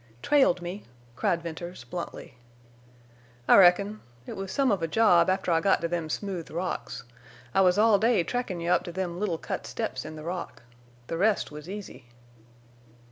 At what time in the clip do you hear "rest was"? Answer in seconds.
11.19-11.69